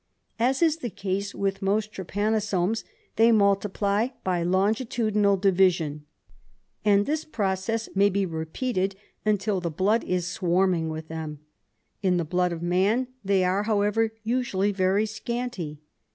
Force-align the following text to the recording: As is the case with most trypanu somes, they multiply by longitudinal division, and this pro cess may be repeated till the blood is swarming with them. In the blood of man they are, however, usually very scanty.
As 0.39 0.63
is 0.63 0.77
the 0.77 0.89
case 0.89 1.35
with 1.35 1.61
most 1.61 1.93
trypanu 1.93 2.41
somes, 2.41 2.83
they 3.17 3.31
multiply 3.31 4.07
by 4.23 4.41
longitudinal 4.41 5.37
division, 5.37 6.05
and 6.83 7.05
this 7.05 7.23
pro 7.23 7.53
cess 7.53 7.87
may 7.93 8.09
be 8.09 8.25
repeated 8.25 8.95
till 9.37 9.59
the 9.61 9.69
blood 9.69 10.03
is 10.03 10.25
swarming 10.25 10.89
with 10.89 11.07
them. 11.07 11.41
In 12.01 12.17
the 12.17 12.25
blood 12.25 12.51
of 12.51 12.63
man 12.63 13.09
they 13.23 13.43
are, 13.43 13.61
however, 13.65 14.11
usually 14.23 14.71
very 14.71 15.05
scanty. 15.05 15.81